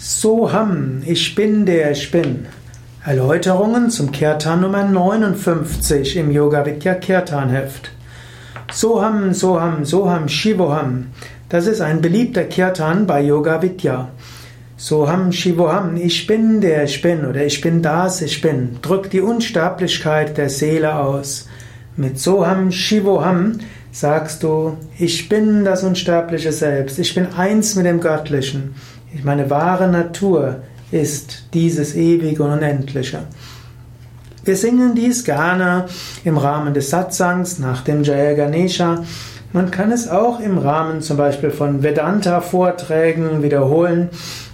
Soham, 0.00 1.02
ich 1.04 1.34
bin 1.34 1.66
der 1.66 1.90
ich 1.90 2.12
bin. 2.12 2.46
Erläuterungen 3.04 3.90
zum 3.90 4.12
Kirtan 4.12 4.60
Nummer 4.60 4.84
59 4.84 6.18
im 6.18 6.30
Yoga 6.30 6.64
Vidya 6.64 6.94
Kirtan 6.94 7.50
Heft. 7.50 7.90
Soham, 8.70 9.34
Soham, 9.34 9.84
Soham, 9.84 10.28
Shivoham. 10.28 11.06
Das 11.48 11.66
ist 11.66 11.80
ein 11.80 12.00
beliebter 12.00 12.44
Kirtan 12.44 13.08
bei 13.08 13.22
Yoga 13.22 13.60
Vidya. 13.60 14.10
Soham, 14.76 15.32
Shivoham, 15.32 15.96
ich 15.96 16.28
bin 16.28 16.60
der 16.60 16.84
ich 16.84 17.02
bin 17.02 17.26
oder 17.26 17.44
ich 17.44 17.60
bin 17.60 17.82
das 17.82 18.22
ich 18.22 18.40
bin. 18.40 18.78
Drückt 18.80 19.12
die 19.12 19.20
Unsterblichkeit 19.20 20.38
der 20.38 20.48
Seele 20.48 20.94
aus. 20.94 21.48
Mit 21.96 22.20
Soham, 22.20 22.70
Shivoham 22.70 23.58
sagst 23.90 24.44
du, 24.44 24.76
ich 24.96 25.28
bin 25.28 25.64
das 25.64 25.82
unsterbliche 25.82 26.52
Selbst, 26.52 27.00
ich 27.00 27.16
bin 27.16 27.26
eins 27.36 27.74
mit 27.74 27.84
dem 27.84 27.98
Göttlichen. 27.98 28.76
Meine 29.24 29.50
wahre 29.50 29.88
Natur 29.88 30.62
ist 30.90 31.44
dieses 31.54 31.94
ewige 31.94 32.42
und 32.42 32.52
unendliche. 32.52 33.20
Wir 34.44 34.56
singen 34.56 34.94
dies 34.94 35.24
gerne 35.24 35.86
im 36.24 36.38
Rahmen 36.38 36.72
des 36.72 36.90
Satsangs 36.90 37.58
nach 37.58 37.82
dem 37.82 38.02
Jaya 38.02 38.34
Ganesha. 38.34 39.04
Man 39.52 39.70
kann 39.70 39.92
es 39.92 40.08
auch 40.08 40.40
im 40.40 40.58
Rahmen 40.58 41.02
zum 41.02 41.16
Beispiel 41.16 41.50
von 41.50 41.82
Vedanta-Vorträgen 41.82 43.42
wiederholen, 43.42 44.10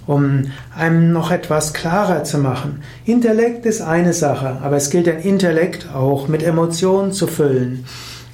um 0.06 0.44
einem 0.76 1.12
noch 1.12 1.30
etwas 1.30 1.72
klarer 1.72 2.24
zu 2.24 2.38
machen. 2.38 2.82
Intellekt 3.04 3.66
ist 3.66 3.80
eine 3.80 4.12
Sache, 4.12 4.58
aber 4.62 4.76
es 4.76 4.90
gilt, 4.90 5.06
den 5.06 5.18
Intellekt 5.18 5.88
auch 5.94 6.28
mit 6.28 6.42
Emotionen 6.42 7.12
zu 7.12 7.26
füllen. 7.26 7.84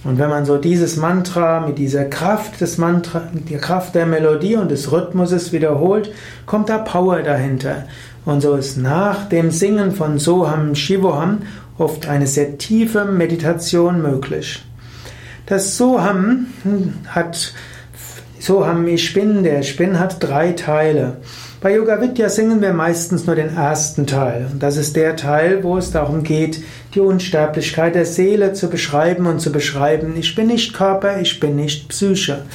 Und 0.03 0.19
wenn 0.19 0.31
man 0.31 0.47
so 0.47 0.57
dieses 0.57 0.97
Mantra 0.97 1.61
mit 1.61 1.79
dieser 1.79 2.05
Kraft 2.05 2.61
des 2.61 2.79
Mantra, 2.79 3.29
mit 3.33 3.51
der 3.51 3.59
Kraft 3.59 3.95
der 3.95 4.07
Melodie 4.07 4.57
und 4.57 4.71
des 4.71 4.91
Rhythmuses 4.93 5.53
wiederholt, 5.53 6.13
kommt 6.47 6.71
da 6.71 6.79
Power 6.79 7.23
dahinter. 7.23 7.85
Und 8.25 8.41
so 8.41 8.55
ist 8.55 8.79
nach 8.79 9.29
dem 9.29 9.51
Singen 9.51 9.93
von 9.93 10.19
Soham 10.19 10.75
Shivoham 10.75 11.43
oft 11.77 12.09
eine 12.09 12.27
sehr 12.27 12.59
tiefe 12.59 13.05
Meditation 13.05 14.01
möglich. 14.01 14.65
Das 15.47 15.77
Soham 15.77 16.47
hat 17.09 17.53
Soham 18.39 18.87
Ich 18.87 19.13
bin, 19.13 19.43
der 19.43 19.61
Ich 19.61 19.79
hat 19.79 20.23
drei 20.23 20.53
Teile. 20.53 21.19
Bei 21.63 21.75
Yoga 21.75 22.01
Vidya 22.01 22.31
singen 22.31 22.63
wir 22.63 22.73
meistens 22.73 23.27
nur 23.27 23.37
den 23.37 23.55
ersten 23.55 24.07
Teil. 24.07 24.47
Und 24.51 24.63
das 24.63 24.79
ist 24.79 24.97
der 24.97 25.15
Teil, 25.15 25.63
wo 25.63 25.77
es 25.77 25.91
darum 25.91 26.23
geht, 26.23 26.63
die 26.95 27.01
Unsterblichkeit 27.01 27.95
der 27.95 28.07
Seele 28.07 28.55
zu 28.55 28.71
beschreiben 28.71 29.27
und 29.27 29.41
zu 29.41 29.53
beschreiben, 29.53 30.15
ich 30.17 30.35
bin 30.35 30.47
nicht 30.47 30.73
Körper, 30.73 31.21
ich 31.21 31.39
bin 31.39 31.57
nicht 31.57 31.91
Psyche. 31.91 32.47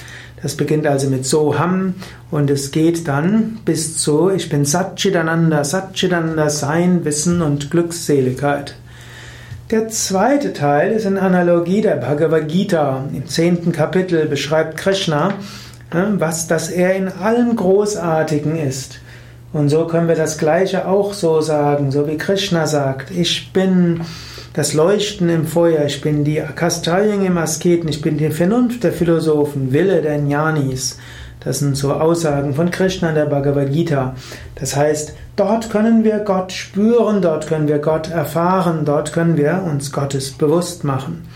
Das 0.42 0.56
beginnt 0.56 0.88
also 0.88 1.08
mit 1.08 1.24
Soham 1.24 1.94
und 2.32 2.50
es 2.50 2.72
geht 2.72 3.08
dann 3.08 3.60
bis 3.64 4.00
zu 4.00 4.32
Ich 4.32 4.50
bin 4.50 4.66
Satchitananda, 4.66 5.64
Satchitananda 5.64 6.50
Sein, 6.50 7.06
Wissen 7.06 7.44
und 7.44 7.70
Glückseligkeit. 7.70 8.76
Der 9.70 9.88
zweite 9.90 10.54
Teil 10.54 10.94
ist 10.94 11.06
in 11.06 11.20
Analogie 11.20 11.82
der 11.82 11.98
Bhagavad 11.98 12.48
Gita. 12.48 13.06
Im 13.14 13.28
zehnten 13.28 13.72
Kapitel 13.72 14.26
beschreibt 14.26 14.78
Krishna, 14.78 15.36
was, 15.92 16.48
dass 16.48 16.70
er 16.70 16.96
in 16.96 17.08
allem 17.08 17.56
Großartigen 17.56 18.56
ist. 18.56 19.00
Und 19.54 19.70
so 19.70 19.88
können 19.88 20.08
wir 20.08 20.16
das 20.16 20.38
Gleiche 20.38 20.88
auch 20.88 21.14
so 21.14 21.40
sagen, 21.40 21.92
so 21.92 22.08
wie 22.08 22.18
Krishna 22.18 22.68
sagt, 22.68 23.12
ich 23.12 23.54
bin 23.54 24.02
das 24.52 24.74
Leuchten 24.74 25.30
im 25.30 25.48
Feuer, 25.48 25.86
ich 25.86 26.02
bin 26.02 26.24
die 26.24 26.42
Akastalien 26.42 27.26
im 27.26 27.38
Asketen, 27.38 27.88
ich 27.88 28.02
bin 28.02 28.18
die 28.18 28.32
Vernunft 28.32 28.84
der 28.84 28.92
Philosophen, 28.92 29.72
Wille 29.72 30.02
der 30.02 30.18
Jnanis. 30.18 30.98
Das 31.40 31.60
sind 31.60 31.78
so 31.78 31.94
Aussagen 31.94 32.56
von 32.56 32.72
Krishna 32.72 33.10
in 33.10 33.16
der 33.16 33.28
Bhagavad 33.28 33.72
Gita. 33.72 34.16
Das 34.56 34.76
heißt, 34.76 35.14
dort 35.36 35.70
können 35.70 36.04
wir 36.04 36.20
Gott 36.20 36.52
spüren, 36.52 37.22
dort 37.22 37.48
können 37.48 37.68
wir 37.68 37.80
Gott 37.80 38.10
erfahren, 38.10 38.84
dort 38.84 39.14
können 39.14 39.38
wir 39.38 39.62
uns 39.64 39.92
Gottes 39.92 40.32
bewusst 40.32 40.84
machen. 40.84 41.28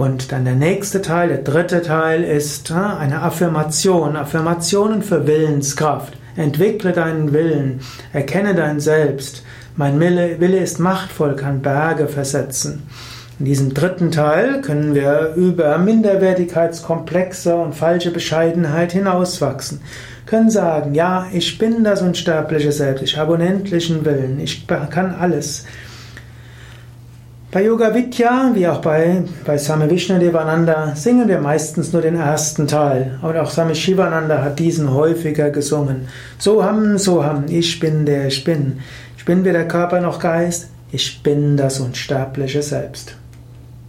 Und 0.00 0.32
dann 0.32 0.46
der 0.46 0.54
nächste 0.54 1.02
Teil, 1.02 1.28
der 1.28 1.42
dritte 1.42 1.82
Teil 1.82 2.24
ist 2.24 2.72
eine 2.72 3.20
Affirmation, 3.20 4.16
Affirmationen 4.16 5.02
für 5.02 5.26
Willenskraft. 5.26 6.14
Entwickle 6.36 6.92
deinen 6.92 7.34
Willen, 7.34 7.80
erkenne 8.14 8.54
dein 8.54 8.80
Selbst. 8.80 9.44
Mein 9.76 10.00
Wille, 10.00 10.58
ist 10.58 10.80
machtvoll, 10.80 11.36
kann 11.36 11.60
Berge 11.60 12.08
versetzen. 12.08 12.84
In 13.38 13.44
diesem 13.44 13.74
dritten 13.74 14.10
Teil 14.10 14.62
können 14.62 14.94
wir 14.94 15.34
über 15.36 15.76
Minderwertigkeitskomplexe 15.76 17.54
und 17.54 17.74
falsche 17.74 18.10
Bescheidenheit 18.10 18.92
hinauswachsen. 18.92 19.82
Können 20.24 20.50
sagen, 20.50 20.94
ja, 20.94 21.26
ich 21.30 21.58
bin 21.58 21.84
das 21.84 22.00
unsterbliche 22.00 22.72
Selbst, 22.72 23.02
ich 23.02 23.18
habe 23.18 23.34
unendlichen 23.34 24.06
Willen, 24.06 24.40
ich 24.40 24.66
kann 24.66 25.14
alles. 25.14 25.66
Bei 27.52 27.64
Yoga 27.64 27.92
Vidya, 27.92 28.52
wie 28.54 28.68
auch 28.68 28.80
bei, 28.80 29.24
bei 29.44 29.58
Same 29.58 29.90
Vishnadevananda, 29.90 30.94
singen 30.94 31.26
wir 31.26 31.40
meistens 31.40 31.92
nur 31.92 32.00
den 32.00 32.14
ersten 32.14 32.68
Teil. 32.68 33.18
Und 33.22 33.36
auch 33.36 33.50
Same 33.50 33.74
Shivananda 33.74 34.40
hat 34.40 34.60
diesen 34.60 34.94
häufiger 34.94 35.50
gesungen. 35.50 36.06
So 36.38 36.62
haben, 36.62 36.96
so 36.96 37.24
haben, 37.24 37.46
ich 37.48 37.80
bin 37.80 38.06
der 38.06 38.28
ich 38.28 38.44
bin. 38.44 38.78
Ich 39.18 39.24
bin 39.24 39.44
weder 39.44 39.64
Körper 39.64 40.00
noch 40.00 40.20
Geist, 40.20 40.68
ich 40.92 41.24
bin 41.24 41.56
das 41.56 41.80
unsterbliche 41.80 42.62
Selbst. 42.62 43.16